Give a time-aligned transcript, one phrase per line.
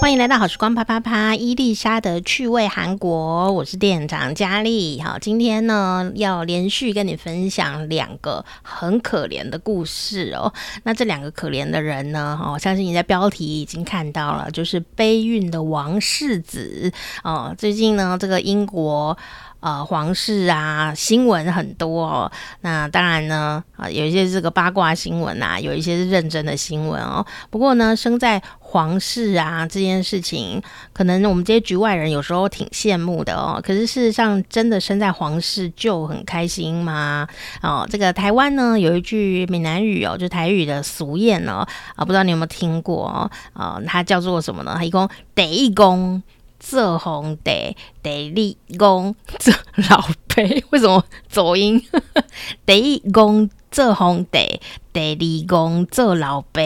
[0.00, 5.00] 欢迎来到好时光啪啪啪，伊丽莎的趣味韩国，我是店长佳丽。
[5.00, 10.52] 好，今天呢要连续跟你分享两个很可怜的故事哦。
[10.84, 16.92] 那这两个可怜的人呢，哦，相信你在标题已经看到了，就是悲运的王世子
[17.24, 17.54] 哦。
[17.58, 19.18] 最近呢，这个英国。
[19.60, 22.30] 呃，皇室啊，新闻很多哦。
[22.60, 27.26] 那当然呢，啊，有一些这个八卦新闻啊，有一些是认真的新闻哦。
[27.50, 33.60] 不过呢，生在皇室啊这件事情，可能我们这些局外人有时候挺羡慕的哦。
[33.60, 37.26] 可是事实上，真的生在皇室就很开心吗？
[37.60, 41.66] 哦，这个台湾呢有一句闽南语哦，就台语的俗谚哦，
[41.96, 43.30] 啊，不知道你有没有听过哦？
[43.54, 44.74] 啊，它叫做什么呢？
[44.76, 46.22] 它一共第一公。
[46.58, 49.54] 做皇帝，第二公做
[49.88, 51.82] 老爸，为什么走音？
[52.66, 54.60] 第一公做皇帝，
[54.92, 56.60] 第二公做老爸，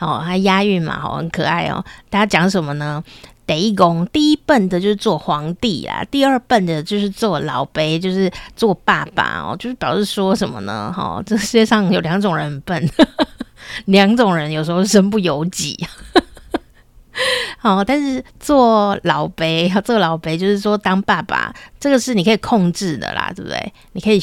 [0.00, 1.84] 哦，还押韵嘛，好，很可爱哦。
[2.10, 3.02] 大家讲什么呢？
[3.46, 10.92] 第一公第一笨的就是做皇帝啦，第二笨的就是做老爸，就是做爸爸哦，就是表示说什么呢？
[10.92, 12.90] 哈、哦，这世界上有两种人很笨，
[13.86, 15.78] 两种人有时候身不由己。
[17.66, 23.72] 哦，但是做老辈，做老辈就是说当爸爸，这个是你可以控制的啦，对不对？
[23.92, 24.20] 你可以。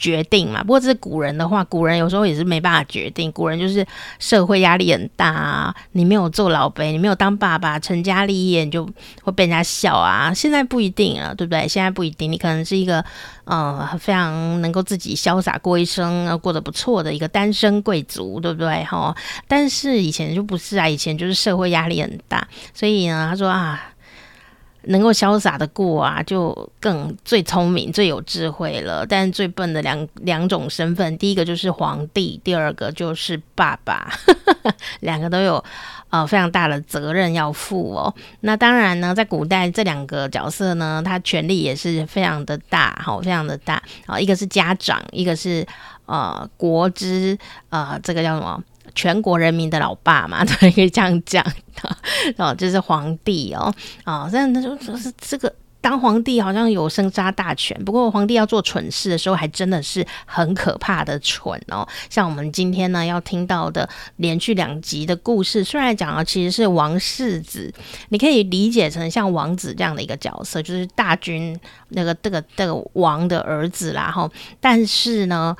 [0.00, 3.30] 决定嘛，不过这是古人的话，古人有时候也是没办法决定。
[3.30, 3.86] 古人就是
[4.18, 8.84] 社会压力很大啊，你没有做老辈，你没有当爸爸，成家立业，你就
[9.22, 10.34] 会被人家笑啊。
[10.34, 11.68] 现在不一定了，对不对？
[11.68, 13.04] 现在不一定，你可能是一个
[13.44, 18.82] 呃非常能够自己潇洒过一生，过得不错的一个单身贵族，对不对？
[18.84, 19.14] 哈，
[19.46, 23.92] 但是以前就不是啊，以前就是社会压力很大，所以呢，他说啊。
[24.86, 29.04] 能够潇洒的过啊，就更最聪明、最有智慧了。
[29.06, 34.10] 但最笨的两两种身份，第一个就是皇帝，第二个就是爸爸，
[35.00, 35.62] 两个都有
[36.10, 38.14] 呃非常大的责任要负哦。
[38.40, 44.18] 那当然呢，在古代这两个角色呢，他权力也是非常的大，好，非常的大啊。
[44.18, 45.66] 一个是家长，一个是
[46.06, 47.36] 呃国之
[47.70, 48.62] 呃这个叫什么？
[48.96, 51.44] 全国人民的老爸嘛， 对，可以这样讲
[52.38, 61.86] 哦，就是皇帝哦，啊，那那就说是这个当皇帝好像有生杀大权，不过皇帝要做蠢事的时候，还真的是很可怕的蠢哦。
[62.10, 67.72] 像我们今天呢要听到的连续两集的故事，虽然讲的其实是王世子，
[68.08, 71.56] 你可以理解成像王子这样的一个角色，就是大军
[71.90, 75.56] 那个这个这个王的儿子啦，哈，但是呢。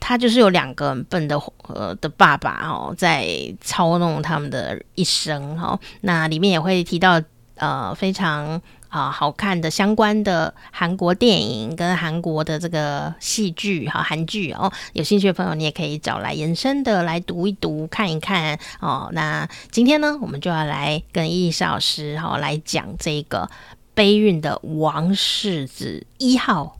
[0.00, 3.28] 他就是有两个笨的呃的爸爸哦，在
[3.60, 5.78] 操弄他们的一生哈。
[6.00, 7.22] 那里面也会提到
[7.56, 14.72] 呃非常啊、好看的相关的韩国电影跟韩国的这个戏剧哈韩剧哦。
[14.94, 19.08] 有兴趣的朋友你也可以找来延伸的来读一读看一看哦。
[19.12, 23.48] 那今天呢，我们就要来跟伊丽莎老师哈、哦、来讲这个
[23.94, 26.79] 悲运的王世子一号。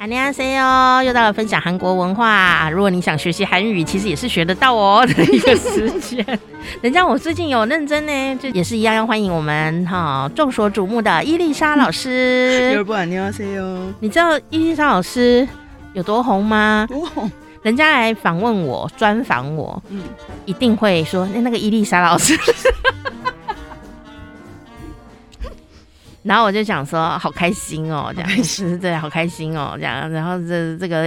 [0.00, 2.70] Annyeonghaseyo，又到了分享韩国文化。
[2.70, 6.24] 如果你想学习韩语，其实也是学得到哦的一个时间。
[6.80, 12.70] 人家我最近有认真呢，就也是一样要欢迎我们哈众所瞩目的伊丽莎老师。
[12.76, 15.48] 又不 Annyeonghaseyo，你知道伊丽莎老师
[15.94, 16.86] 有多红吗？
[16.88, 17.28] 多红！
[17.62, 20.04] 人家来访问我，专访我，嗯，
[20.44, 22.38] 一定会说那那个伊丽莎老师。
[26.22, 30.10] 然后我就想说，好开心哦，这样是 对，好开心哦，这样。
[30.10, 31.04] 然后这这个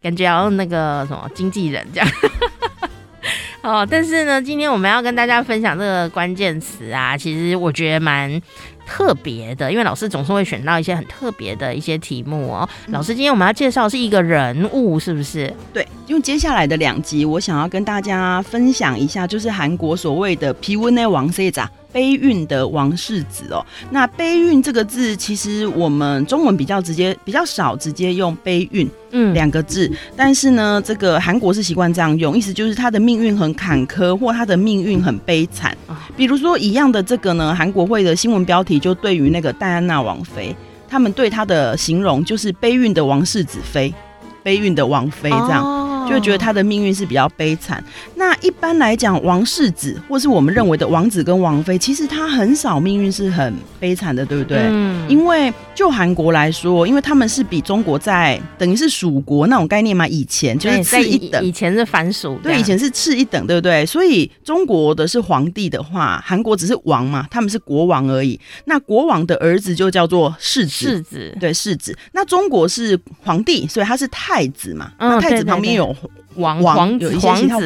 [0.00, 2.08] 感觉要那个什么经纪人这样。
[3.62, 8.38] 哦，但是呢，今天我们要跟大家分享这个关键词啊，其实我觉得蛮
[8.86, 12.68] 特别的，因为老师总是会选到一些很特别的一些题目哦。
[12.88, 15.50] 老师，今天我们要介绍是一个人物，是不是？
[15.72, 35.76] 对，因为接下来的两集，我想要跟大家分享一下，就是韩国所谓的皮温内王세자 悲运的王世子哦，那悲运这个字，其实我们中文比较直接，比较少直接用悲运嗯两个字，但是呢，这个韩国是习惯这样用，意思就是他的命运很坎坷，或他的命运很悲惨。
[36.16, 40.52] 比如说一样的这个呢，韩国会的新闻标题就对于那个戴安娜王妃，
[40.88, 43.94] 他们对他的形容就是悲运的王世子妃，
[44.42, 45.93] 悲运的王妃这样。
[46.08, 47.82] 就会觉得他的命运是比较悲惨。
[48.14, 54.58] 那一般来讲，王世子或是我们认为的王子跟王妃，其实他很少命运是很悲惨的，对不对？
[54.70, 55.08] 嗯。
[55.08, 63.84] 因为就韩国来说，因为他们是比中国在等于是属国那种概念嘛，以前就是次一等，以前是藩属，对，以前是次一等，对不对？
[63.84, 68.38] 所以中国的是皇帝的话，韩国只是王嘛，他们是国王而已。
[68.64, 71.96] 那国王的儿子就叫做世子，世子，对，世子。
[72.12, 75.94] 那中国是皇帝，所以他是太子嘛，嗯，那太子旁边有。
[76.36, 77.16] 王王子，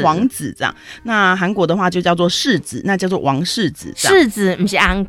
[0.03, 0.75] 王子这样。
[1.05, 3.93] 那韩国的话就叫做世子，那叫做王世子。
[3.97, 5.07] 世子不是 unk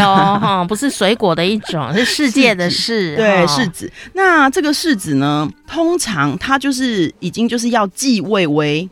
[0.00, 3.16] 哦， 哈，不是水果的一种，是世界的世。
[3.16, 3.90] 对，世子。
[4.14, 8.88] 那这个世子呢，通常他就是已经就是要继位为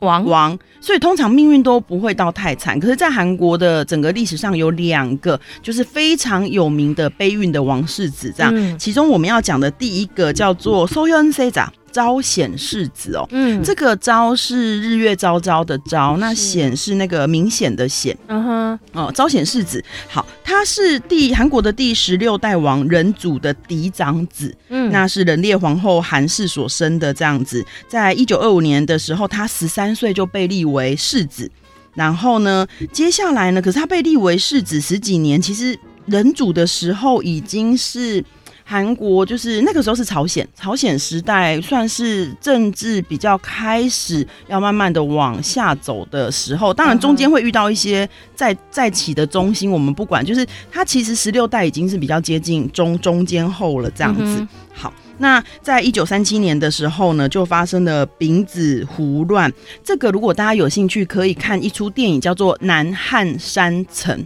[0.00, 2.78] 王王，所以通常命运都不会到太惨。
[2.78, 8.78] 可是，在韩国的整个历史上，有两个就是非常有名的悲运的王世子这样。
[8.78, 11.66] 其中我们要讲的第一个叫做 s o y o n Seja。
[11.96, 31.50] 昭显世子哦，嗯，这个昭是日月昭昭的昭，那显是那个明显的显，嗯哼，哦，昭显世子，好，他是第韩国的第十六代王仁祖的嫡长子，嗯，那是仁烈皇后韩氏所生的这样子，在一九二五年的时候，他十三岁就被立为世子，
[31.94, 38.22] 然后呢，接下来呢，可是他被立为世子十几年，其实仁祖的时候已经是。
[38.68, 54.22] 韩国就是那个时候是朝鲜，朝鲜时代算是政治比较开始要慢慢的往下走的时候，当然中间会遇到一些再再起的中心，我们不管，就是它其实十六代已经是比较接近中中间后了这样子。
[54.24, 59.48] 嗯、好，那在一九三七年的时候呢，就发生了丙子胡乱。
[59.84, 64.18] 这个如果大家有兴趣，可以看一出电影叫做《南汉山城》。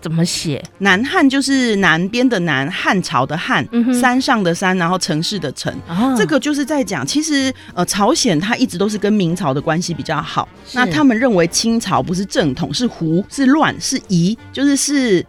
[0.00, 0.62] 怎么写？
[0.78, 5.72] 南汉就是南边的南，汉朝的汉，嗯、山上的山，然后城市的城。
[5.88, 10.48] 哦、这个就是在讲，其实呃，朝鲜它一直都是跟明朝的关系比较好。
[10.72, 15.24] 那他们认为清朝不是正统，是胡，是乱，是夷，就是是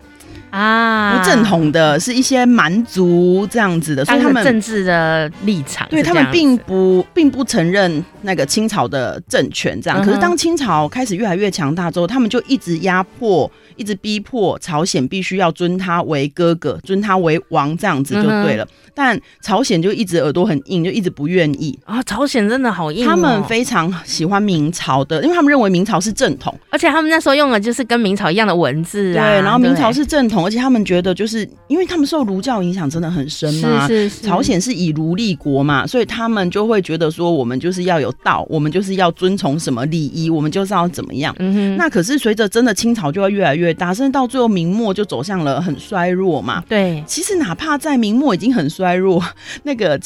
[0.50, 4.06] 啊不正统的，是一些蛮族这样子的。
[4.06, 10.00] 所以他们政治的立场，对他们并不并不承认那个清朝的政权这样。
[10.02, 13.50] 嗯、可是当清朝开始越来越强大之后，他们就一直压迫。
[13.78, 18.64] 一直逼迫朝鲜必须要尊他为哥哥，尊他为王，这样子就对了。
[18.64, 22.02] 嗯、但朝鲜就一直耳朵很硬，就一直不愿意啊。
[22.04, 29.30] 朝鲜真的好硬、哦，他们非常喜欢明朝的，因为他们认为明朝是正统，而且他们那时候用的就是跟明朝一样的文字啊。
[29.30, 33.88] 对，然后明朝是正统，而且他们觉得就是因为他们受儒教影响真的很深嘛。
[33.88, 34.28] 是是是。
[34.28, 41.36] 朝鲜是以儒立国嘛，所以他们就会觉得说，我们就是要有道，我们就是要遵从什么礼仪，我们就是要怎么样。
[41.40, 41.78] 嗯哼。
[41.78, 43.63] 那可是随着真的清朝就要越来越。
[43.64, 46.62] 越大，甚至到最后明末就走向了很衰弱嘛。
[46.68, 49.24] 对，其实哪怕在明末已经很衰弱，
[49.64, 50.00] 那个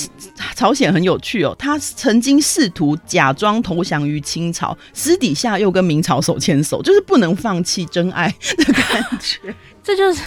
[0.56, 9.54] 朝鲜很有趣哦，他曾经试图假装投降于清朝，私底下又跟明朝手牵手，就是不能放弃真爱的感觉。
[9.84, 10.22] 这就是。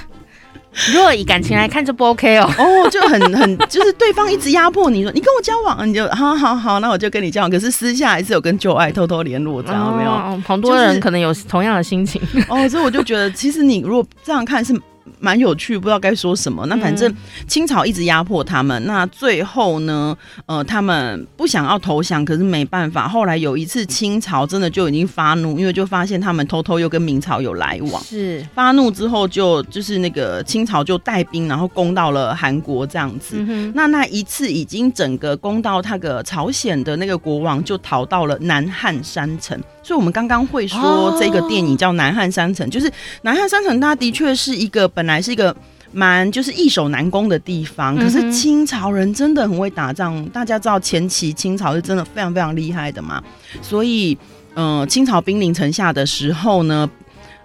[0.92, 7.50] 如果以感情来看这不 OK 哦，哦，就很很就是对方一直压迫你说你跟我交往，你就好好好，那我就跟你交往。
[7.50, 10.10] 可是私下还是有跟旧爱偷偷联络，这样有没有？
[10.46, 14.74] 好多人可能有同样的心情哦，所以我就觉得，其实你如果这样看是。
[15.18, 16.64] 蛮有趣，不知道该说什么。
[16.66, 17.14] 那反正
[17.46, 20.16] 清朝一直压迫他们，嗯、那最后呢，
[20.46, 23.08] 呃，他们不想要投降，可是没办法。
[23.08, 28.02] 后来有一次，清朝真的就已经发怒，因为就发现他们偷偷又跟明朝有来往。
[28.02, 33.36] 是发怒之后就，就就是那个清朝就带兵，然后攻到了韩国这样子。
[33.38, 39.58] 嗯、那那一次已经整个攻到那个朝鲜的那个国王就逃到了南汉山城。
[39.90, 42.88] 所以，我们刚刚会说这个电影叫《南汉三城》，就是
[43.22, 45.54] 南汉三城，它的确是一个本来是一个
[45.90, 47.96] 蛮就是易守难攻的地方。
[47.96, 53.20] 可是清朝人真的很会打仗，大家知道前期清朝是真的非常非常厉害的嘛。
[53.60, 54.16] 所以，
[54.54, 56.88] 嗯、呃，清朝兵临城下的时候呢。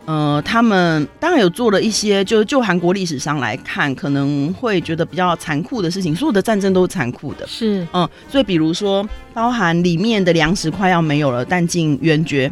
[0.05, 6.15] 呃，他们当然有做了一些，就是就韩国历史上来看，可能会觉得比较残酷的事情。
[6.15, 12.51] 所有的战争都是残酷的，是嗯，所以比如说，包含里面的粮食快要没有了，弹尽援绝。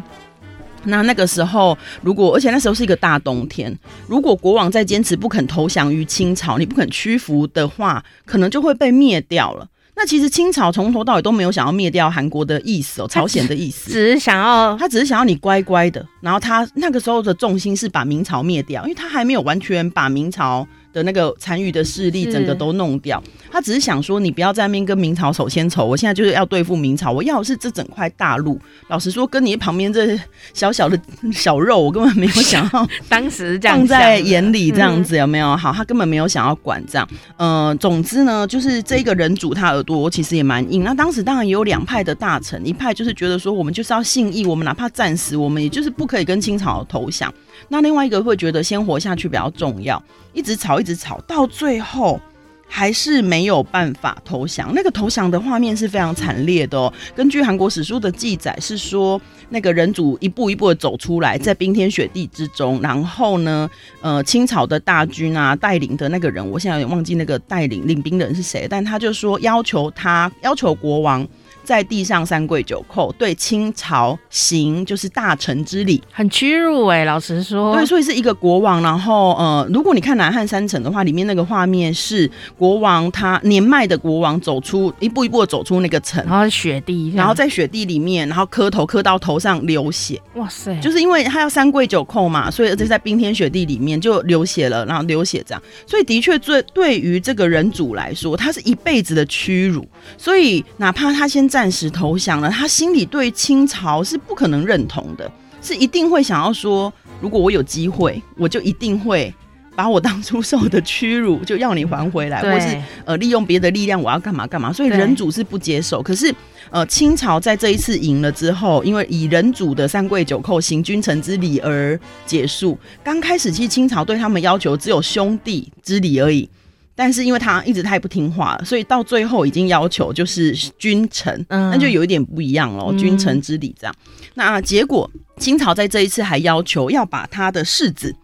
[0.86, 3.74] 那那个时候，如果而且那时候是一个大冬天，
[4.08, 9.66] 如果国王再坚持不肯投降于清朝，你不肯屈服的话，可能就会被灭掉了。
[9.96, 23.22] 那其实清朝从头到尾都没有想要灭掉韩国的意思哦，朝鲜的意思，只是想要他只是想要你乖乖的，然后他那个时候的重心是把明朝灭掉，因为他还没有完全把明朝的那个残余的势力整个都弄掉。
[23.50, 28.58] 他只是想说，你不要在那边跟明朝手牵手，我现在就是要对付明朝，我要的是这整块大陆。
[28.88, 30.18] 老实说，跟你旁边这
[30.52, 30.98] 小小的
[31.32, 35.56] 小肉，我根本没有想要 当时放在眼里，这样子有没有？
[35.56, 37.08] 好，他根本没有想要管这样。
[37.36, 40.84] 嗯、呃，总之呢，就是这个人主他耳朵其实也蛮硬。
[40.84, 47.32] 那当时当然也有两派的大臣，一派就是觉得说，我们就是要信义，我们哪怕战死，我们也就是不可以跟清朝投降。
[47.68, 52.20] 那另外一个会觉得先活下去比较重要，一直吵一直吵，到最后
[52.66, 54.72] 还是没有办法投降。
[54.74, 56.92] 那个投降的画面是非常惨烈的哦。
[57.14, 71.26] 根据韩国史书的记载是说，那个人主一步一步的走出来，在冰天雪地之中，然后呢，呃，清朝的大军啊带领的那个人，我现在有点忘记那个带领领兵的人是谁，但他就说要求他要求国王。
[71.62, 77.04] 在地上三跪九叩，对清朝行就是大臣之礼，很屈辱哎、欸。
[77.06, 78.82] 老实说，对，所以是一个国王。
[78.82, 90.20] 然后呃，如果你看《南汉三城》的话，里面那个画面是国王他年迈的国王走出一步一步的走出那个城，然后雪地，然后在雪地里面，然后磕头磕到头上流血。
[90.34, 90.78] 哇塞！
[90.80, 95.62] 就是因为他要三跪九叩嘛，所以而且在冰天雪地里面就流血了，然后流血这样。
[95.86, 99.86] 所以的确，对对于这个人主来说，他是一辈子的屈辱。
[100.18, 101.44] 所以哪怕他先。
[101.46, 105.30] 暂时投降了，他心里对清朝是不可能认同的，
[105.62, 109.32] 是一定会想要说，如果我有机会，我就一定会
[109.76, 114.72] 把我当初受的屈辱就要你还回来，或是呃利用别的力量，我要干嘛干嘛。
[114.72, 116.02] 所以人主是不接受。
[116.02, 116.34] 可是
[116.70, 122.78] 呃清朝在这一次赢了之后，因为以人主的三跪九叩行君臣之礼而结束。
[123.02, 126.48] 刚开始其实清朝对他们要求只有兄弟之礼而已。
[126.96, 133.92] 但是因为他一直太不听话了，所以到最后已经要求就是君臣，那就有一点不一样了，君臣之礼这样。
[134.34, 138.14] 那结果清朝在这一次还要求要把他的世子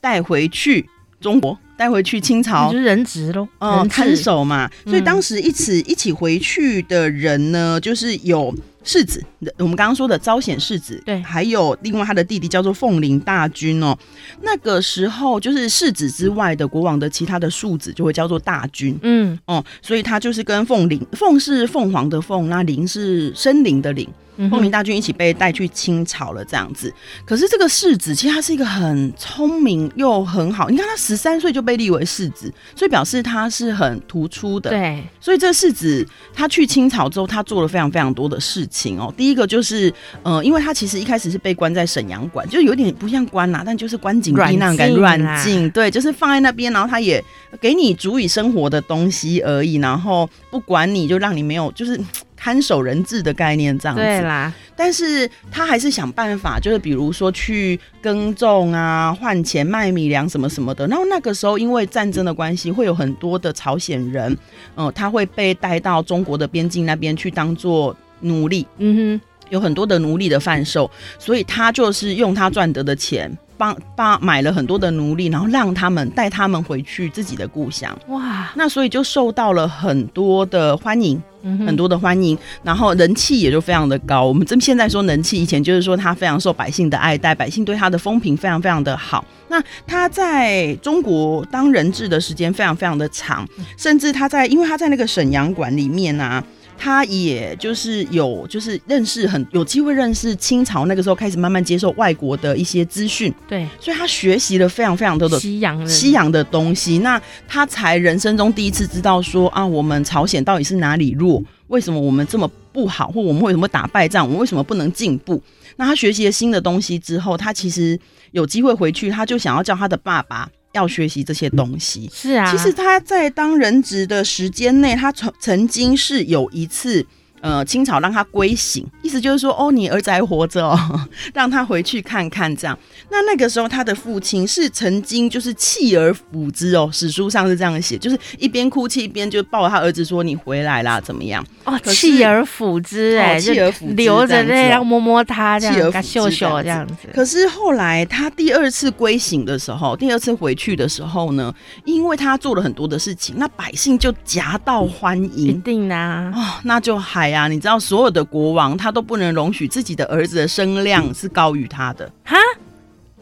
[0.00, 0.84] 带回去
[1.20, 4.70] 中国，带回去清朝，就是人质喽，嗯，看守嘛。
[4.84, 8.54] 所以当时一起一起回去的人呢，就是有。
[8.88, 9.20] 世子，
[9.58, 13.98] 我们刚刚说的招显世子，对，还有另外他的弟弟叫做凤麟大君哦。
[14.42, 24.08] 那个时候就是世子之外的国王的其他的庶子就会叫做大君，嗯哦，所以他就是跟凤麟，凤是凤凰的凤，那麟是森林的林。
[24.50, 26.92] 凤麟大军一起被带去清朝了，这样子。
[27.24, 34.70] 可是这个世子其实他是一个很聪明又很好，你看他十三岁就被立为世子，所以表示他是很突出的。
[34.70, 39.12] 对，所以这个世子他去清朝之后，他做了非常非常多的事情哦。
[39.16, 47.22] 第一个就是，呃，因为他其实一开始是被关在沈阳馆，就有点不像关呐，但就是关紧闭那种感觉，软禁，对，就是放在那边，然后他也
[47.60, 51.98] 给你足以生活的东西而已，然后不管你就让你没有就是。
[52.36, 54.52] 看守人质的概念这样子，对啦。
[54.76, 60.86] 但是他还是想办法，就是比如说去耕种啊，换钱卖米粮什么什么的。
[60.86, 64.30] 然后那个时候因为战争的关系，会有很多的朝鲜人，
[64.74, 68.66] 嗯、呃，他会被带到中国的边境那边去当做奴隶。
[68.78, 73.36] 嗯哼，有很多的奴隶的贩售，所以他就是用他赚得的钱。
[73.58, 77.98] 帮帮买了很多的奴隶，然后让他们带他们回去自己的故乡。
[78.08, 81.22] 哇，那所以就受到了很多的欢迎，嗯、
[81.64, 84.24] 很多的欢迎，然后人气也就非常的高。
[84.24, 89.24] 我们这现在说人气，以前就是说他非常受百姓的爱戴，百姓对他的风评非常非常的好。
[89.48, 96.42] 那他在中国当人质的时间非常非常的长，甚至他在，因为他在那个沈阳馆里面呢。
[96.78, 115.42] 他也就是有，就是认识很有机会认识清朝那个时候开始慢慢接受外国的一些资讯，对，所以他学习了非常非常多的西洋西洋的东西，那他才人生中第一次知道说啊，我们朝鲜到底是哪里弱，为什么我们这么不好，或我们为什么打败仗，我们为什么不能进步？
[115.76, 117.98] 那他学习了新的东西之后，他其实
[118.32, 120.48] 有机会回去，他就想要叫他的爸爸。
[120.76, 122.50] 要学习这些东西，是啊。
[122.50, 127.06] 其实他在当人质的时间内，他曾曾经是有一次。
[127.42, 131.00] 呃，清朝让他归省，意思就是说，哦，你儿子还活着哦，
[131.32, 132.76] 让他回去看看这样。
[133.10, 146.94] 那那个时候，他的父亲是曾经就是弃而抚之哦，史书上是这样写，就是一边哭泣一边就抱着他儿子说：“你回来啦，怎么样？”哦，弃而抚之，哎，弃而抚之，留着那样摸摸他，这样，秀秀这样子。
[147.14, 157.25] 可是后来他第二次归省的时候，第二次回去的时候呢，因为他做了很多的事情，那百姓就夹道欢迎，一定啊，哦，那就还。
[157.28, 162.36] 呀，你知道所有的国王他都不能容许自己的儿子的声量是高于他的哈，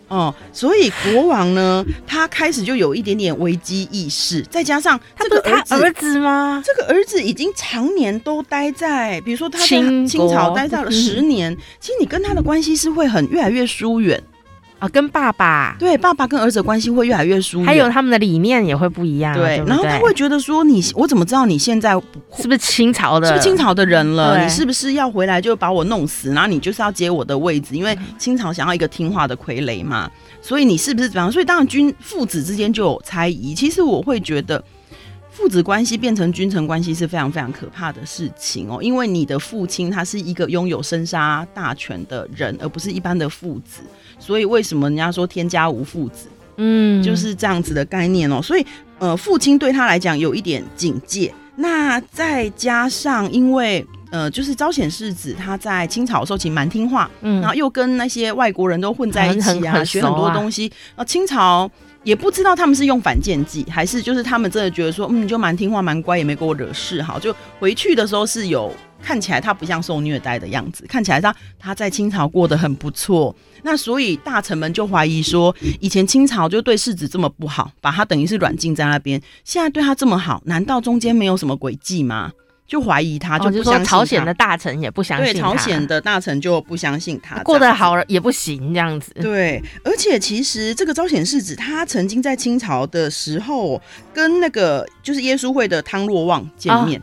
[0.09, 6.63] 哦，所以国王呢，他开始就有一点点危机意识，再加上这个儿子他儿子吗？
[6.65, 14.23] 这个儿子已经常年都待在，比如说他在清朝待在了十年，其实你跟他的关系是会很越来越疏远。
[14.85, 21.93] 啊，跟爸爸，对，爸爸跟儿子关系会越来越疏远，还有他们的理念也会不一样，对，对对，然后他会觉得说你，我怎么知道你现在
[22.37, 23.27] 是不是清朝的？
[23.29, 24.43] 是不是清朝的人了？
[24.43, 26.33] 你是不是要回来就把我弄死？
[26.33, 30.11] 然后你就是要接我的位置，因为清朝想要一个听话的傀儡嘛，
[30.43, 31.33] 所以你是不是怎样？
[31.33, 33.55] 所以当然君父子之间就有猜疑。
[33.55, 34.63] 其实我会觉得。
[35.37, 43.83] 父子关系变成君臣关系是非常非常可怕的事情哦，因为你的父亲他是一个拥有生杀大权的人，而不是一般的父子，
[44.19, 46.29] 所以为什么人家说天家无父子？
[46.57, 48.41] 嗯，就是这样子的概念哦。
[48.41, 48.65] 所以
[49.01, 51.35] 呃，父亲对他来讲有一点警戒。
[51.57, 61.69] 那再加上因为呃，就是招显世子他在清朝的时候其实蛮听话，嗯，然后又跟那些外国人都混在一起啊，学很多东西啊，清朝。
[62.05, 68.71] 也不知道他们是用反间计，还是就是他们真的觉得说，嗯，就蛮听话、蛮乖，也没给我惹事，好，就回去的时候是有
[69.03, 73.35] 看起来他不像受虐待的样子，看起来他他在清朝过得很不错。
[73.63, 82.31] 那所以大臣们就怀疑说，以前清朝就对世子这么不好，把他等于是软禁在那边，现在对他这么好，难道中间没有什么诡计吗？
[82.67, 83.65] 就怀疑他，就不相信。
[83.65, 85.33] 哦，就是说朝鲜的大臣也不相信他。
[85.33, 89.13] 对，朝鲜的大臣就不相信他过得好了也不行这样子。
[89.21, 93.81] 对，而且其实这个朝鲜世子，他曾经在清朝的时候
[94.13, 96.99] 跟那个就是耶稣会的汤若望见面。
[96.99, 97.03] 哦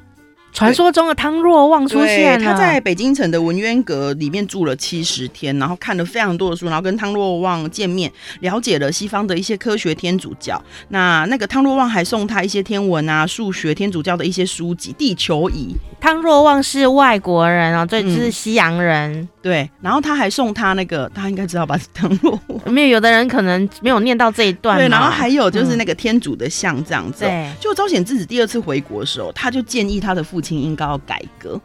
[0.54, 10.62] 传说中的汤若望出现了，他在北京城的文渊阁里面住了七十天，然后看了非常多的书，然后跟汤若望见面，了解了西方的一些科学、天主教。
[10.90, 15.76] 那那个汤若望还送他一些天文啊、数学、天主教的一些书籍，《地球仪》。
[16.02, 19.14] 汤若望是外国人啊，对，是西洋人。
[19.14, 21.80] 嗯、对，然后他还送他那个，他应该知道吧？
[21.94, 24.78] 汤若望没有，有的人可能没有念到这一段。
[24.78, 27.26] 对，然后还有就是那个天主的像这样子。
[27.26, 31.60] 对，就朝显之子第二次回国的时候，他就建议他的父亲应该要改革，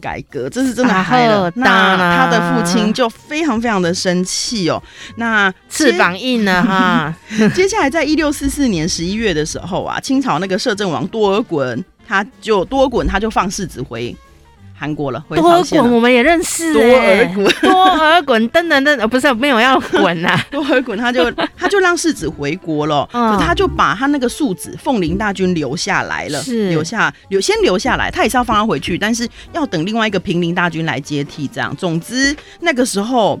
[0.00, 1.50] 改革，这是真的嗨了。
[1.56, 4.82] 那他的父亲就非常非常的生气哦。
[5.16, 7.14] 那翅膀硬了 哈。
[7.54, 11.82] 接下来在一六四四年十一月的时候啊，清朝那个摄政王多尔衮。
[12.06, 14.14] 他就多尔衮，他就放世子回
[14.76, 15.24] 韩国了。
[15.28, 20.38] 回了多尔衮我们也认识， 多尔衮，多尔衮，等等等，不是没有要滚呐。
[20.50, 31.48] 多尔衮他就他就让世子回国了，嗯、他就把他那个庶子凤林大军留下来了，是留下留先留下来，他也是要放他回去，但是要等另外一个平林大军来接替。
[31.48, 33.40] 这样，总之那个时候。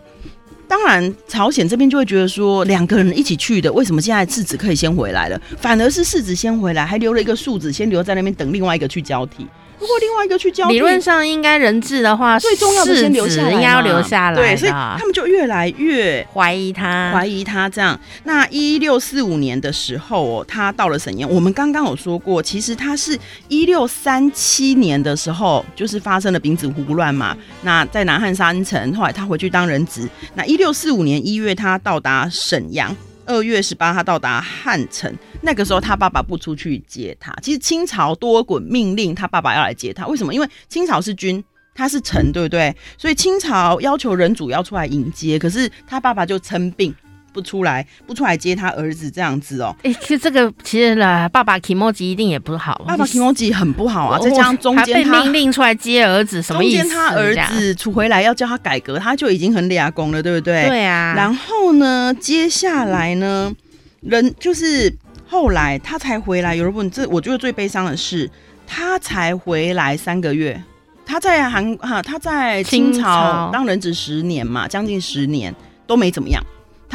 [0.66, 9.46] 当然，朝鲜这边就会觉得说，两个人一起去的，为什么现在世子可以先回来了，反而是世子先回来，还留了一个庶子先留在那边等另外一个去交替。
[9.84, 14.34] 如果另外一个去交替，理论上应该人质的话，最重要的先留下来，应该要留下来。
[14.34, 18.00] 对，所以他们就越来越怀疑他，怀疑他这样。
[18.22, 21.30] 那一六四五年的时候哦，他到了沈阳。
[21.30, 27.36] 我们刚刚有说过，其实他是一六三七年的时候，就是发生了丙子胡乱嘛。
[27.60, 30.08] 那在南汉山城，后来他回去当人质。
[30.34, 32.96] 那一六四五年一月，他到达沈阳。
[33.26, 35.12] 二月十八，他到达汉城。
[35.42, 37.34] 那个时候，他爸爸不出去接他。
[37.42, 40.34] 其实清朝多尔衮命令他爸爸要来接他，为什么？
[40.34, 41.42] 因为清朝是君，
[41.74, 42.74] 他是臣，对不对？
[42.96, 46.94] 所以清朝要求人主要出来迎接，可是他爸爸就称病。
[47.34, 49.76] 不出来，不出来接他儿子这样子哦、喔。
[49.82, 52.80] 哎、欸，其实这个其实呢，爸爸 kimoji 一定也不好。
[52.86, 56.82] 爸爸 kimoji 很不好啊，再加上中间他命令出来接儿子，什么意思？
[56.82, 60.68] 中间他儿子出回来要叫他改革，他就已经很俩功了，对不对？
[60.68, 61.14] 对啊。
[61.16, 63.52] 然后呢，接下来呢，
[64.00, 64.94] 人就是
[65.26, 66.54] 后来他才回来。
[66.54, 68.30] 有人问，这我觉得最悲伤的是，
[68.66, 70.62] 他才回来三个月，
[71.04, 75.52] 他在韩哈，他在清朝当人质十年嘛，将近十年
[75.86, 76.40] 都没怎么样。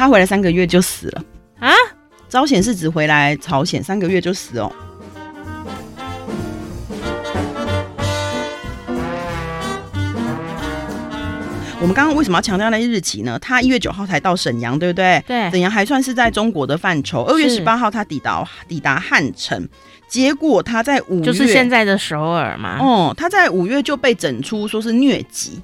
[0.00, 1.22] 他回来三个月就死了
[1.58, 1.70] 啊！
[2.26, 4.72] 朝鲜是指回来朝鲜三个月就死哦。
[11.82, 13.38] 我们刚刚为什么要强调那些日期呢？
[13.40, 15.22] 他一月九号才到沈阳，对不对？
[15.26, 17.24] 对，沈阳还算是在中国的范畴。
[17.24, 19.68] 二月十八号他抵达抵达汉城，
[20.08, 22.78] 结果他在五月就是现在的首尔嘛。
[22.80, 25.60] 哦，他在五月就被整出说是疟疾。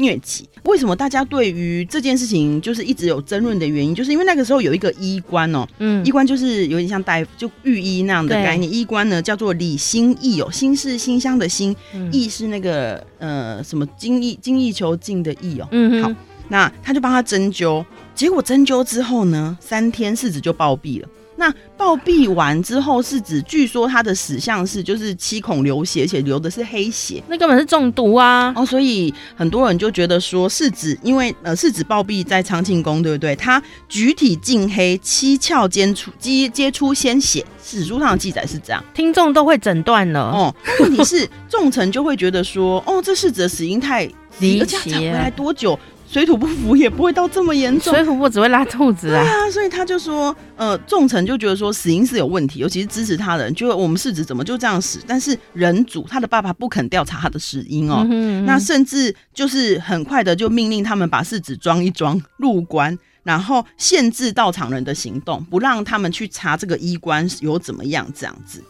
[0.00, 8.72] 疟疾，为什么大家对于这件事情就是一直有争论的原因，就是因为那个时候有一个医官哦，嗯，医官就是有点像大夫，就御医那样的概念。
[8.72, 11.76] 医官呢叫做李新义哦，新是馨香的心，
[12.10, 15.68] 义、嗯、是那个呃什么精益精益求精的益哦。
[15.70, 17.84] 嗯哼，好，那他就帮他针灸，
[18.14, 21.08] 结果针灸之后呢，三天世子就暴毙了。
[21.40, 28.52] 那暴毙完之后，是指据说他的死相是就是七孔流血，而且流的是黑血，那根本是中毒啊！
[28.54, 33.34] 哦，所以很多人就觉得说是指，因为呃是指暴毙在昌庆宫，对不对？
[33.34, 38.84] 他举体尽黑，七窍间出皆皆出鲜血，史书上的记载是这样。
[38.92, 40.54] 听众都会诊断了哦。
[40.80, 44.04] 问题是众臣就会觉得说，哦，这世子的死因太
[44.40, 45.78] 离奇，而且他回来多久？
[46.10, 49.22] 水土不服也不会到这么严重，水土不服只会拉肚子啊。
[49.22, 54.98] 对啊，所以他就说，呃，众臣就觉得说死因是有问题，尤其是支持他的人，就我们世子怎么就这样死？
[55.06, 68.60] 但是人主他的爸爸不肯调查他的死因哦，嗯嗯，那甚至就是很快的就命令他们把世子装一装入关，然后限制到场人的行动，不让他们去查这个衣冠有怎么样这样子。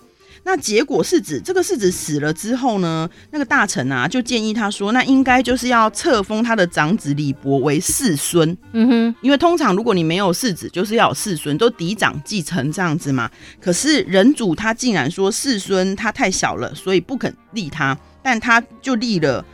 [0.43, 8.57] 那结果世子这个世子死了之后呢，那个大臣啊就建议他说，那应该就是要册封他的长子李伯为世孙。
[8.73, 13.31] 嗯哼，因为通常如果你没有世子，就是要有世孙，都嫡长继承这样子嘛。
[13.61, 19.45] 可是人主他竟然说世孙他太小了，所以不肯立他，但他就立了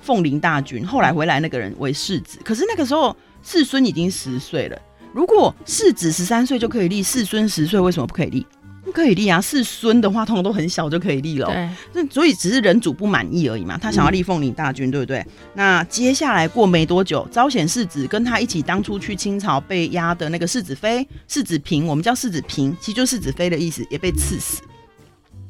[0.00, 2.38] 凤林大军，后来回来那个人为世子。
[2.44, 4.78] 可是那个时候世孙已经十岁了，
[5.12, 8.46] 如果世子十三岁就可以立，世孙十岁为什么不可以立？
[8.86, 9.40] 不可以立啊！
[9.40, 11.48] 世孙的话，通常都很小就可以立了。
[11.48, 13.76] 对，那所以只是人主不满意而已嘛。
[13.76, 15.26] 他想要立凤林大军，嗯、对不对？
[15.54, 24.62] 那接下来过没多久，昭显世子跟他一起当初去清朝被压的那个世子妃、世子嫔，我们叫世子嫔，其实就是世子妃的意思，也被赐死。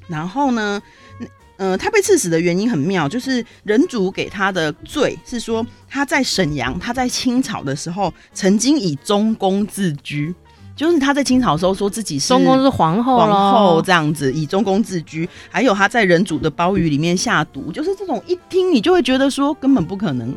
[0.09, 0.81] 然后呢，
[1.59, 10.35] 呃，他被赐死的原因很妙，就是人主给他的罪是说他在沈阳，他在清朝的时候曾经以中宫自居。
[10.77, 20.33] 就是他在清朝的时候说自己是中宫是皇后，皇后这样子以中宫自居，还有他在人主的鲍鱼里面下毒，就是这种一听你就会觉得说根本不可能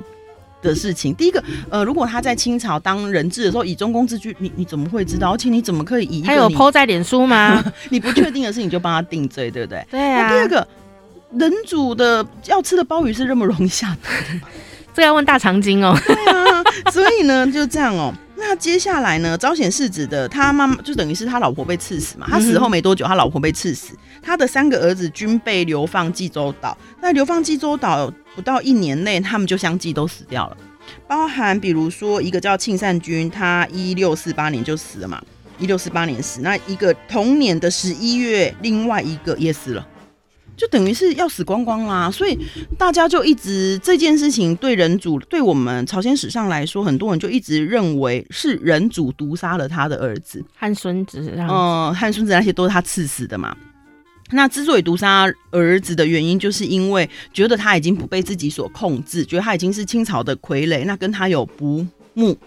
[0.62, 1.14] 的事情。
[1.14, 5.34] 第一个，呃，如果他在清朝当人质的时候以中宫自居，你你怎么会知道？
[5.34, 7.62] 而且你怎么可以以他有 po 在脸书吗？
[7.92, 9.86] 你不确定的事情就帮他定罪，对不对？
[9.92, 10.22] 对啊。
[10.22, 10.68] 那第二个，
[11.38, 14.48] 人主的要吃的鲍鱼是这么容易下毒的吗？
[14.96, 15.94] 这要问大长今哦。
[16.08, 18.14] 对啊，所以呢就这样哦。
[18.40, 19.38] 那接下来呢？
[19.38, 22.26] 朝鲜世子的他妈妈就等于是他老婆被赐死嘛。
[22.30, 26.76] 他死后没多久，他老婆被赐死，他的三个儿子均被流放济州岛。
[27.02, 30.58] 那流放济州岛不到一年内，他们就相继都死掉了。
[31.08, 35.22] 包含比如说一个叫庆善君，他一六四八年就死了嘛，
[35.60, 36.40] 一六四八年死。
[36.42, 39.86] 那一个同年的十一月，另外一个也死了。
[40.60, 42.38] 就等于是要死光光啦，所以
[42.78, 53.56] 大家就一直这件事情对人主，对我们朝鲜史上来说，很多人就一直认为是人主毒杀了他的儿子和孙子，嗯，和孙子那些都是他赐死的嘛。
[54.32, 62.38] 那之所以毒杀儿子的原因，就是因为觉得他已经不被自己所控制，觉得他已经是清朝的傀儡，那跟他有不睦。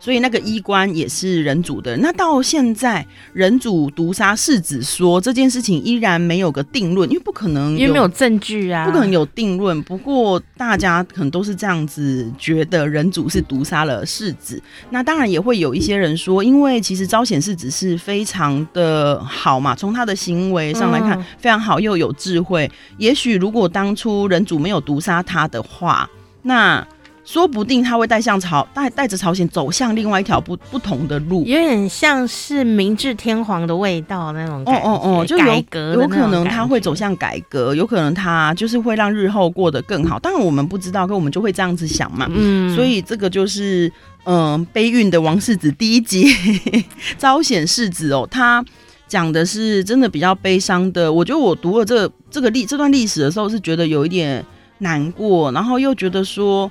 [0.00, 1.96] 所以那个衣冠也是人主的。
[1.98, 9.80] 那到现在，人主毒杀世子说这件事情依然没有个定论，因为不可能，因为没有证据啊，不可能有定论。
[9.82, 14.60] 不过大家可能都是这样子觉得，人主是毒杀了世子。
[14.90, 22.70] 那当然也会有一些人说，因为其实昭显世子是非常的好嘛，从他的行为上来看非常好，又有智慧。
[22.98, 26.08] 也许如果当初人主没有毒杀他的话，
[26.42, 26.86] 那。
[27.24, 34.86] 说不定他会带向朝带带着朝鲜走向另外一条不不同的路，有点像是明治天皇的味道那种感觉。
[34.86, 40.18] 哦哦哦，就改革有可能他会走向改革，有可能他就是会让日后过得更好。
[40.18, 42.26] 当然我们不知道，可我们就会这样子想嘛。
[42.30, 43.90] 嗯，所以这个就是
[44.24, 46.26] 嗯、呃，悲运的王世子第一集
[47.16, 48.62] 朝鲜世子哦，他
[49.08, 51.10] 讲的是真的比较悲伤的。
[51.10, 54.44] 我觉得我读了这个、这个历这段历史的时候，是觉得有一点
[54.78, 56.70] 难过，然后又觉得说。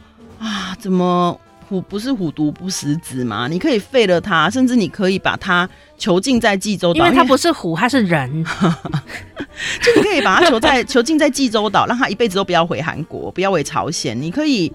[0.73, 3.47] 啊，怎么虎不是虎毒不食子吗？
[3.47, 8.43] 你可以废了他，甚至你可以把他囚禁在济州岛，因为他不是虎，他是人，
[9.81, 14.19] 就你可以把他囚在囚禁在济州岛，让他一辈子都不要回韩国，不要回朝鲜。
[14.19, 14.71] 你可以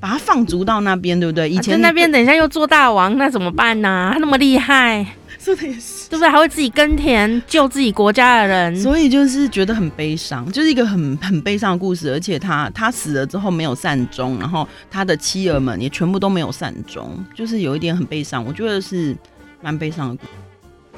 [0.00, 1.48] 把他放逐到那边，对不对？
[1.48, 4.10] 以前、啊、那边等一下又做大王，那怎么办呢、啊？
[4.12, 5.06] 他那么厉害。
[5.46, 6.28] 说的也是，对不对？
[6.28, 12.10] 还会自己耕田救自己国家的人，所以就是觉得很悲伤，就是一个很很悲伤的故事。
[12.10, 18.44] 而且他他死了之后没有善终，然后他的妻儿们也全部都没有善终，就是有一点很悲伤。
[18.44, 19.16] 我觉得是
[19.62, 20.32] 蛮悲伤的故事。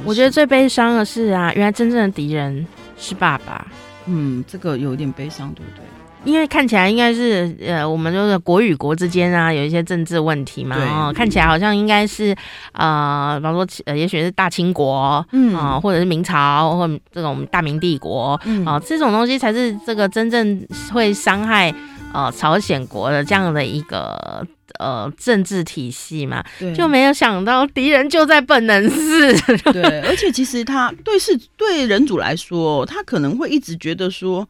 [0.04, 3.66] 我觉得最悲伤的是啊，原来真正的敌人是爸爸。
[4.06, 5.84] 嗯，这个有一点悲伤，对不对？
[6.24, 10.76] 因为看起来应该是呃，我们就是国与国之间啊，有一些政治问题嘛。
[10.76, 12.36] 哦，看起来好像应该是
[12.72, 21.72] 呃，比方说呃，也许是大清国，嗯啊、呃，或者是明朝，或这种大明帝国，啊、嗯呃，这种东西才是这个真正会伤害
[22.12, 24.44] 呃朝鲜国的这样的一个
[24.78, 26.44] 呃政治体系嘛。
[26.76, 29.32] 就没有想到敌人就在本能寺。
[29.72, 34.46] 对，而且其实他对是对人主来说，他可能会一直觉得说。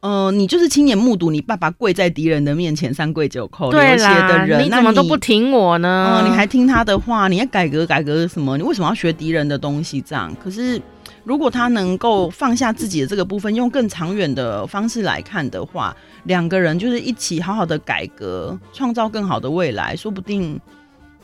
[0.00, 5.88] 呃，你就是亲眼目睹你爸爸跪在敌人的面前三跪九叩流血的人，你怎么都不听我呢？
[5.88, 7.26] 嗯、呃，你还听他的话？
[7.26, 8.56] 你要改革改革什么？
[8.56, 10.00] 你为什么要学敌人的东西？
[10.00, 10.80] 这样，可是
[11.24, 20.60] 如果他能够放下自己的这个部分，用更长远的方式来看的话，两个人就是一起好好的改革，创造更好的未来，说不定，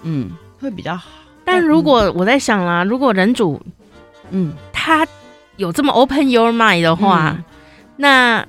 [0.03, 1.09] 嗯，会比较好。
[1.45, 3.61] 但如果我在想啦，如果人主，
[4.31, 5.07] 嗯，他
[5.57, 7.45] 有这么 open your mind 的话，嗯、
[7.97, 8.47] 那。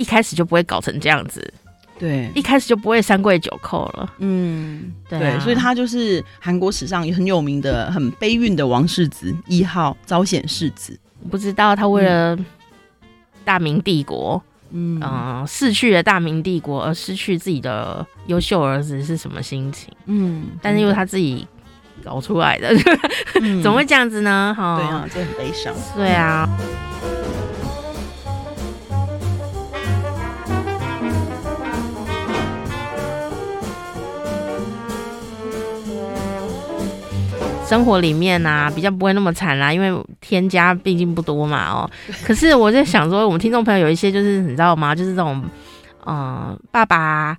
[0.00, 1.52] 一开始就不会搞成这样子，
[1.98, 10.98] 对，一开始就不会三跪九叩了，嗯，对，啊、对，所以他就是韩国史上也很有名的、很悲运的王世子一号朝鲜世子。
[11.30, 12.34] 不知道他为了
[13.44, 19.92] 大明帝国，嗯、呃，逝去了大明帝国而失去自己的优秀儿子是什么心情？
[20.06, 21.46] 嗯，但是因为他自己
[22.02, 22.74] 搞出来的，
[23.42, 24.54] 嗯、 怎么会这样子呢？
[24.56, 25.74] 哈，对啊，这很悲伤。
[25.94, 26.48] 对啊。
[37.70, 41.88] 生活里面啊，比较不会那么惨啦，因为添加毕竟不多嘛哦。
[42.26, 44.92] 可是我在想说，我们听众朋友有一些就是你知道吗？
[44.92, 45.40] 就是这种，
[46.04, 47.36] 嗯、呃，爸爸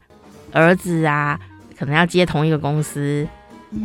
[0.54, 1.38] 儿子啊，
[1.78, 3.28] 可能要接同一个公司。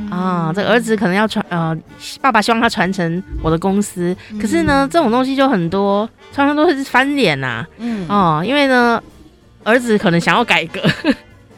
[0.08, 1.76] 啊、呃，这个儿子可能要传呃，
[2.20, 8.06] 爸爸希望他传承我的公司，可是呢，这种东西就很多，常常都是翻脸呐，嗯。
[8.08, 9.02] 哦，因为呢，
[9.64, 10.80] 儿子可能想要改革。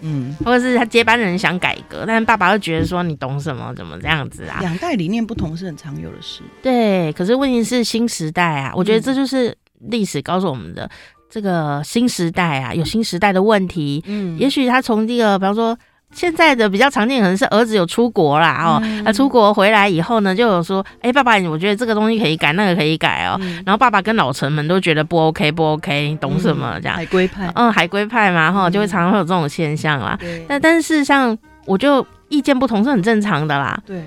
[0.01, 4.59] 嗯，或者是他接班人想改革，但是爸爸又觉得说，你懂什么，怎么这样子啊？
[4.61, 6.43] 两代理念不同是很常有的事。
[6.63, 10.91] 对，可是问题是新时代啊，我觉得这就是历史告诉我们的，嗯、
[11.31, 14.03] 这个新时代啊，有新时代的问题。
[14.07, 15.79] 嗯，也许他从这个，比方说。
[16.13, 23.37] 现在的比较常见可能是儿子有出国啦哦，那、嗯、出国回来以后呢，就有说，哎、欸，爸爸，我觉得这个东西可以改，那个可以改哦。
[23.41, 26.97] 嗯、然后爸爸跟老臣们都觉得不 OK，不 OK，你懂什么这样？
[26.97, 30.19] 海归派，嗯，海归派嘛哈，就会常常会有这种现象啦。
[30.23, 33.79] 嗯、但但是事实上，我就意见不同是很正常的啦。
[33.87, 34.03] 对。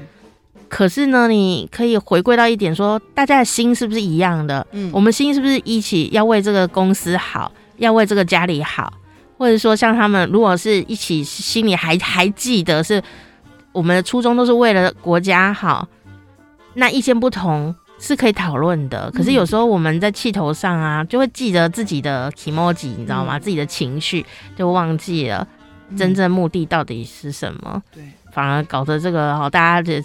[0.67, 4.65] 可是呢，你可以回归到一点说，大家的心是不是一样的？
[4.71, 4.89] 嗯。
[4.93, 8.91] 我们心是不是一起要为这个公司好，要为这个家里好？
[9.41, 13.01] 或者说，像他们如果是一起，心里还还记得是
[13.71, 15.87] 我们的初衷都是为了国家好，
[16.75, 19.09] 那意见不同是可以讨论的。
[19.09, 23.39] 可是有时候我们在气头上啊，就会记得自己的 kimoji，你知道吗？
[23.39, 24.23] 自己的情绪
[24.55, 25.47] 就忘记了
[25.97, 27.81] 真正目的到底是什么。
[27.91, 28.03] 对。
[28.31, 30.01] 反而搞得这个好，大家的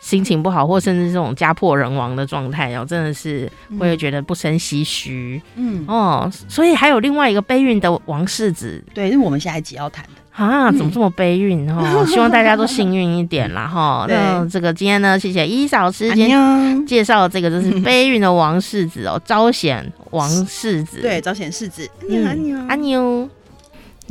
[0.00, 5.40] 心情不好，或甚至这种家破人亡的状态，然后真的是会觉得不生唏嘘。
[5.56, 11.82] 嗯哦，所以还有另外一个悲运的王世子，对，是我们下一集要谈的啊，怎么这么悲运哈？
[11.84, 14.06] 嗯、 希望大家都幸运一点啦 哈。
[14.08, 21.90] 那这个今天呢，谢谢伊嫂时间介绍这个就是悲运的王世子哦，朝鲜王世子，对，朝鲜世子，
[22.24, 23.28] 安妞安妞。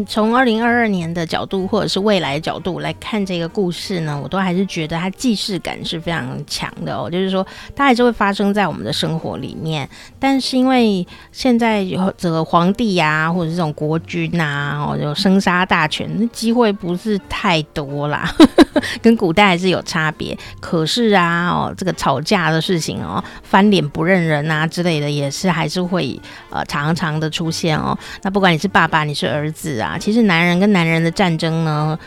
[0.06, 7.10] 从二零二二年的角度，或者是未来的角度来看这个故事呢，我都还是觉得它既视感是非常强的哦。
[7.10, 9.90] 就是说，它还是会发生在我们的生活里面。
[10.20, 18.30] 但是因为现在有这个皇帝呀、啊，或者这种国君呐、哦，有生杀大权，那机会不是太多啦，
[19.02, 20.38] 跟古代还是有差别。
[20.60, 26.20] 可是啊，哦，这个吵架的事情哦，翻脸不认人啊之类的，也是还是会
[26.52, 27.98] 呃常常的出现哦。
[28.22, 29.87] 那不管你是爸爸，你是儿子啊。
[29.88, 31.98] 啊，其实男人跟男人的战争呢，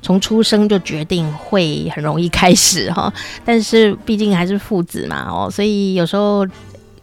[0.00, 3.12] 从出生就决定会很容易开始哈。
[3.44, 6.46] 但是毕竟还是父子嘛哦，所以有时候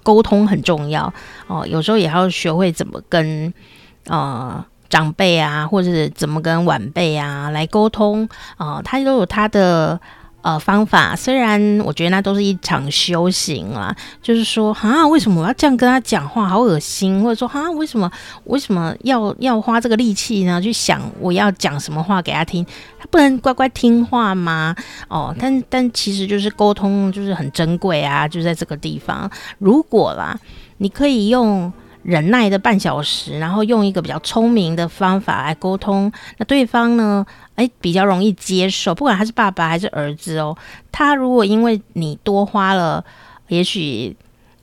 [0.01, 1.13] 沟通很重要
[1.47, 1.65] 哦。
[1.67, 3.53] 有时候也要学会怎么跟
[4.07, 9.99] 呃长辈啊，或者是怎么跟晚辈啊来沟通啊，他都有他的。
[10.43, 18.11] 呃，方法虽然我觉得那都是一场修行啦，就是说啊，为什么我要这样跟他讲话，好恶心，或者说啊，为什么
[18.43, 20.61] 为什么要要花这个力气呢？
[20.61, 22.65] 去想我要讲什么话给他听，
[22.99, 24.75] 他不能乖乖听话吗？
[25.07, 30.37] 哦，但但其实就是沟通就是很珍贵啊，就在这个地方，如果啦，
[30.79, 31.71] 你可以用。
[32.05, 37.25] 忍耐的半小时，然后用一个比较聪明的方法来沟通，那对方呢，
[37.55, 40.57] 诶，比较容易接受，不管他是爸爸还是儿子哦。
[40.91, 43.03] 他如果因为你多花了，
[43.47, 44.15] 也许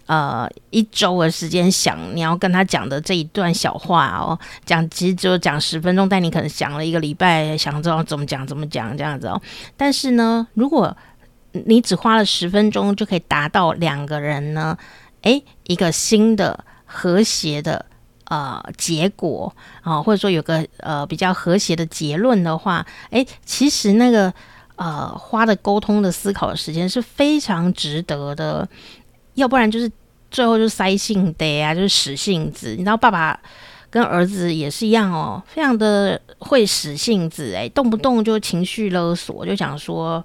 [0.06, 9.40] 呃一周的时间想你要跟他讲的这一段小话哦，讲其实只有讲十分钟，但你可能想了一个礼拜，想知道怎么讲怎么讲这样子哦。
[9.76, 10.96] 但是呢，如果
[11.52, 14.76] 你只花了十分钟就可以达到两个人呢，
[15.22, 16.64] 诶，一个新的。
[16.92, 17.86] 和谐的
[18.30, 24.32] 呃结果啊、或者说有个呃比较和谐的结论的话，诶，其实那个
[24.76, 28.66] 呃花的沟通的思考的时间是非常值得的，
[29.34, 29.90] 要不然就是
[30.30, 32.70] 最后就是塞性得啊，就是使性子。
[32.70, 33.38] 你知道爸爸
[33.90, 40.24] 跟儿子也是一样哦，非常的会使性子哎，动不动就情绪勒索，就想说，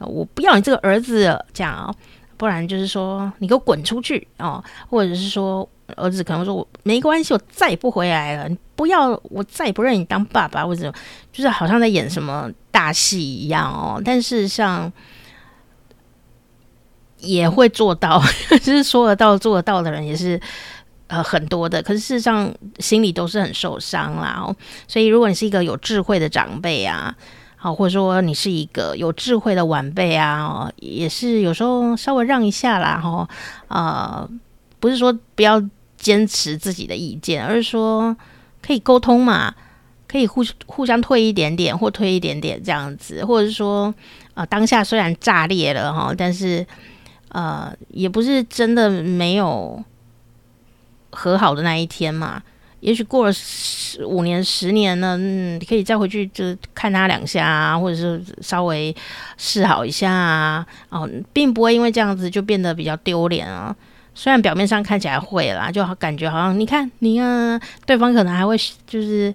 [0.00, 1.94] 我不要你这个儿子这样，
[2.36, 10.92] 不然就是说你给我滚出去哦，或者是说儿子可能说我没关系，我再也不回来了，你不要，我再也不认你当爸爸，或者
[11.32, 14.92] 就是好像在演什么大戏一样哦，但事实上。
[17.18, 18.22] 也会做到，
[18.62, 20.38] 就是说得到做得到的人也是
[21.06, 24.38] 呃很多的，可是事实上心里都是很受伤啦。
[24.46, 24.54] 哦，
[24.86, 27.16] 所以如果你是一个有智慧的长辈啊，
[27.56, 33.26] 好，或者说你是一个有智慧的晚辈啊，也是有时候稍微让一下啦，哈，
[33.68, 34.28] 呃，
[34.80, 35.62] 不是说不要
[35.96, 38.16] 坚持自己的意见，而是说
[38.62, 39.54] 可以沟通嘛，
[40.06, 43.94] 可以互互相退一点点或推一点点这样子，或者是说
[44.34, 46.66] 啊，当下虽然炸裂了哈，但是。
[47.30, 49.82] 呃，也不是真的没有
[51.10, 52.42] 和好的那一天嘛。
[52.80, 58.94] 也许过了十五年、十年呢，嗯，你可以再回去就看他两下啊，或者是稍微
[59.36, 60.64] 示好一下啊。
[60.88, 63.74] 哦，并不会因为这样子就变得比较丢脸啊。
[64.18, 69.32] 虽然表面上看起来会啦，就好感觉好像你看你啊，对方可能还会就是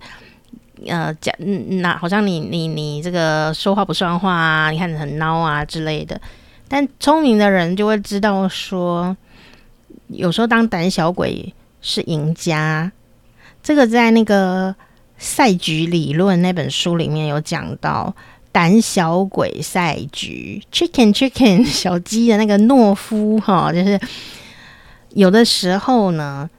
[0.88, 6.20] 呃讲嗯，那好像你你你这个说话不算话啊，你看你很孬啊之类的。
[6.68, 9.16] 但聪明的人就会知道说，
[10.08, 12.92] 有时候当胆小鬼是赢家。
[13.62, 14.76] 这个在那个
[15.20, 18.16] 赛局理论那本书里面有讲到，
[18.52, 24.00] 胆小鬼赛局，Chicken Chicken 小鸡的那个懦夫哈，就是
[25.14, 26.50] 有的时候呢，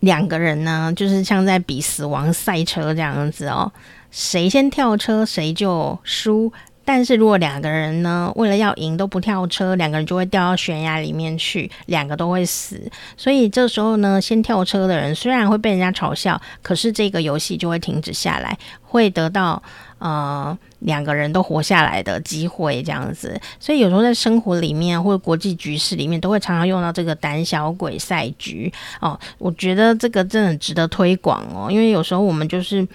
[0.00, 3.70] 两个人呢，就是像在比死亡赛车这样子哦，
[4.10, 6.52] 谁先跳车谁就输。
[6.84, 12.90] 但是如果两个人呢，为了要赢都不跳车，两个人就会掉到悬崖里面去，两个都会死。
[13.16, 19.62] 所以这时候呢，先跳车的人虽然会被人家嘲笑，可是这个游戏就会停止下来，会得到
[19.98, 23.40] 呃两个人都活下来的机会，这样子。
[23.58, 29.18] 所以有时候在生活里面或者国际局势里面，都会常常用到这个胆小鬼赛局哦。
[29.38, 32.86] 我觉得这个真的值得推广哦，因为有时候我们就是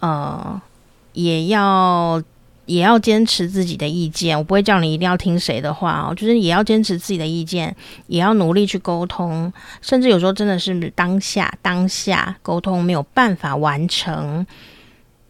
[0.00, 0.60] 呃
[1.12, 2.22] 也要。
[2.66, 7.74] 也要坚持自己的意见，我不会叫你一定要听谁的话哦，就是也要坚持自己的意见，
[8.06, 14.46] 也要努力去沟通，甚至有时候真的是当下当下沟通没有办法完成，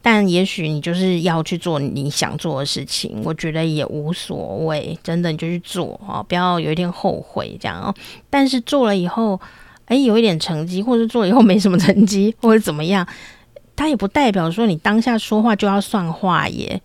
[0.02, 7.94] 但也许你就是要去做你想做的事情，我觉得也无所谓，真的你就去做哦，不要有一天后悔这样哦。
[8.28, 9.40] 但是做了以后，
[9.86, 13.06] 诶，有一点成绩，或者做以后没什么成绩，或者怎么样，
[13.76, 16.80] 它也不代表说你当下说话就要算话耶。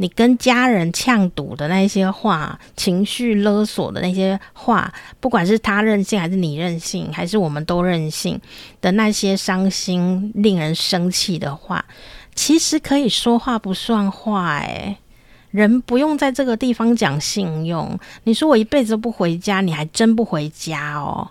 [0.00, 8.40] 你跟家人呛赌的那些话，情绪勒索的那些话，不管是他任性还是你任性，还是我们都任性
[8.80, 11.84] 的那些伤心、令人生气的话，
[12.38, 14.58] 其实可以说话不算话。
[14.58, 14.96] 哎，
[15.50, 17.98] 人不用在这个地方讲信用。
[18.22, 21.28] 你说我一辈子都不回家，你还真不回家哦。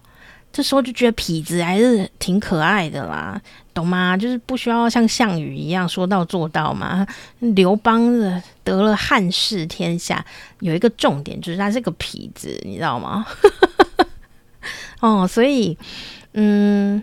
[0.52, 3.40] 这时候就觉得痞子还是挺可爱的啦，
[3.74, 4.18] 懂吗？
[4.18, 7.08] 就是不需要像项羽一样说到做到嘛。
[7.40, 8.12] 刘邦
[8.66, 10.26] 得了汉室天下，
[10.60, 13.26] 有一个重点就是他是个痞子，你知道吗？
[15.00, 15.78] 哦，所以
[16.34, 17.02] 嗯，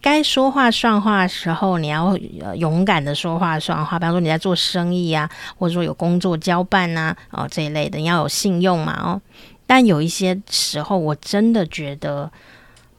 [0.00, 2.16] 该说话算话的时候，你要
[2.56, 3.98] 勇敢的说话算话。
[3.98, 8.92] 比方说你在做生意啊，或者说有工作交办啊，哦这一类的，你要有信用嘛。
[9.02, 9.20] 哦，
[9.66, 12.30] 但有一些时候，我真的觉得。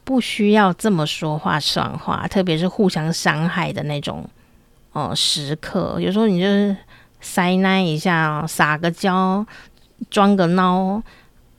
[0.05, 4.27] 不需要这么说话算话，特别是互相伤害的那种
[4.91, 5.99] 哦、时刻。
[5.99, 6.75] 有时候你就是
[7.21, 9.45] 塞奶一下，撒个娇，
[10.09, 10.99] 装个孬，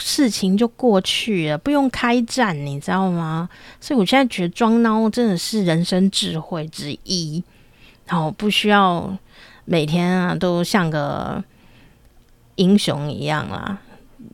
[0.01, 3.49] 事情就过去了，不用开战，你知道吗？
[3.81, 7.45] 所以我现在觉得装孬真的是人生智慧之一。
[8.07, 9.17] 然后不需要
[9.65, 11.41] 每天啊都像个
[12.57, 13.79] 英雄一样啦。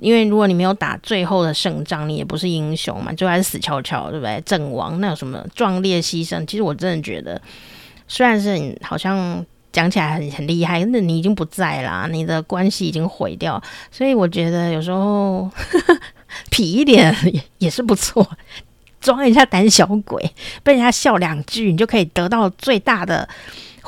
[0.00, 4.42] 因为如果你没有打最后的胜仗，你也不是英雄嘛，就还是死翘翘，对不对？
[4.46, 6.44] 阵亡那有什么壮烈牺牲？
[6.46, 7.40] 其实我真的觉得，
[8.09, 9.44] 虽然是你好像
[9.76, 13.62] 讲起来很很厉害，那你已经不在啦，你的关系已经毁掉，
[13.92, 15.50] 所以我觉得有时候
[16.50, 18.26] 皮一点也也是不错，
[19.02, 23.28] 装一下胆小鬼，被人家笑两句，你就可以得到最大的。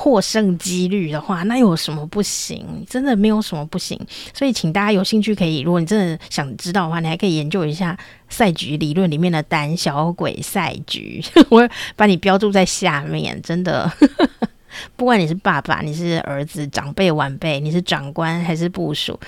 [0.01, 2.65] 获胜几率的话，那有什么不行？
[2.89, 3.99] 真的没有什么不行。
[4.33, 7.99] 所以，请大家有兴趣可以，如果你真的想知道的话，你还可以研究一下
[8.29, 11.21] 赛局理论里面的胆小鬼赛局。
[11.51, 13.91] 我把你标注在下面，真的。
[14.97, 19.19] 不管你是爸爸，你是儿子、长辈、晚辈，你是长官还是部属，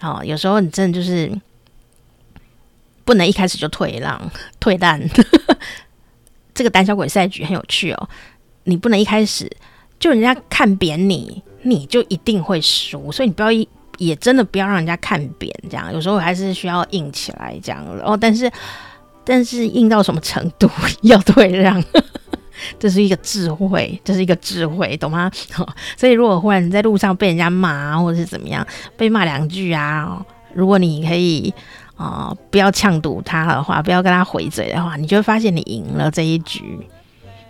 [0.00, 1.30] 哦，有时候你真的就是
[3.04, 4.30] 不能一开始就退让、
[4.60, 5.00] 退让。
[6.54, 8.08] 这个胆小鬼赛局很有趣哦，
[8.64, 9.50] 你不能一开始
[9.98, 18.16] 就人家看扁你，你就一定会输，所以你不要一也真的不要让人家看扁，这样有时候还是需要硬起来这样然哦。
[18.16, 18.50] 但是
[19.24, 20.70] 但是硬到什么程度
[21.02, 21.82] 要退让？
[22.78, 25.30] 这是一个智慧，这是一个智慧，懂吗？
[25.96, 31.52] 所以如果忽然在路上被人家骂，或者是怎么样，被骂两句啊，如果你可以
[31.96, 36.78] 啊、不要呛堵他的话，不要跟他回嘴的话，你就会发现你赢了这一局。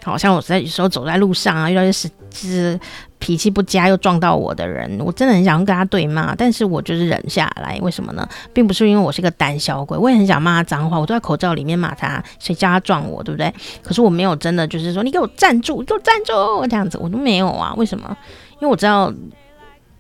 [0.05, 2.79] 好像我在有时候走在路上啊，遇到一些是
[3.19, 7.79] 脾气不佳又撞到我的人，我真的很想跟他对骂，但是我就是忍下来。
[7.81, 8.29] 为什么呢？
[8.53, 13.53] 并不是因为我是个胆小鬼，我也很想骂他脏话，我都在口罩里面骂他，谁叫他撞我，对不对？
[13.83, 16.33] 可是我没有真的就是说你给我站住，你给我站住
[16.69, 17.73] 这样子，我都没有啊。
[17.77, 18.17] 为什么？
[18.61, 19.13] 因为我知道。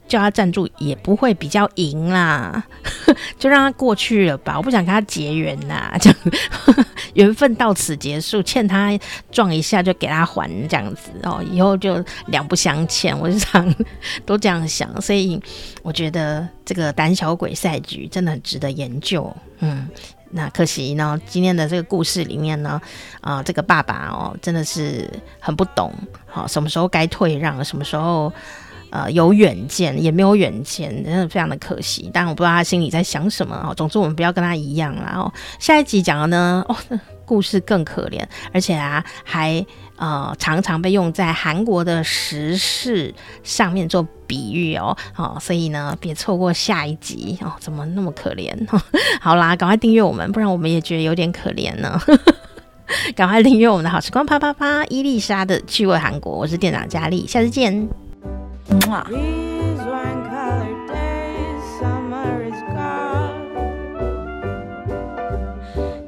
[0.07, 2.62] 叫他站住也不会比较赢啦，
[3.38, 4.57] 就让他过去了吧。
[4.57, 6.18] 我不想跟他结缘呐， 这样
[7.14, 8.90] 缘分到此结束，欠他
[9.32, 13.18] 撞一下就给他还这样子哦，以后就两不相欠。
[13.18, 13.74] 我就常
[14.26, 15.40] 都这样想，所以
[15.82, 19.34] 我觉得这个胆小鬼赛局真的很值得研究。
[19.61, 19.88] 嗯，
[20.32, 22.80] 那可惜呢，今天的这个故事里面呢，
[23.20, 25.09] 啊、这个爸爸哦，真的是
[25.40, 25.92] 很不懂，
[26.26, 28.30] 好、什么时候该退让，什么时候。
[28.95, 32.09] 呃，有远见也没有远见，真的非常的可惜。
[32.12, 33.74] 但我不知道他心里在想什么哦。
[33.74, 35.14] 总之，我们不要跟他一样啦。
[35.16, 36.76] 哦，下一集讲的呢，哦，
[37.26, 39.66] 故事更可怜，而且啊，还
[39.97, 44.97] 呃常常被用在韩国的时事上面做比喻哦。
[45.16, 47.53] 哦，所以呢，别错过下一集哦。
[47.59, 48.55] 怎么那么可怜？
[49.20, 52.01] 好啦，赶快订阅我们，不然我们也觉得有点可怜呢。
[53.16, 58.03] 赶快订阅我们的好时光啪啪啪，伊丽莎的趣味韩国，我是店长佳丽，下次见。
[58.68, 59.04] Mwah.
[59.08, 63.44] These wine colored days, summer is gone.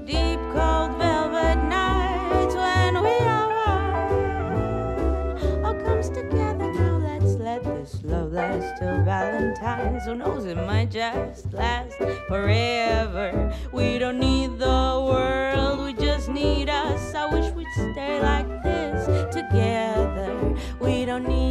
[0.07, 5.65] Deep cold velvet nights when we are one.
[5.65, 6.97] All comes together now.
[6.99, 10.05] Let's let this love last till Valentine's.
[10.05, 11.99] Who knows, it might just last
[12.29, 13.53] forever.
[13.73, 17.15] We don't need the world, we just need us.
[17.15, 20.55] I wish we'd stay like this together.
[20.81, 21.46] We don't need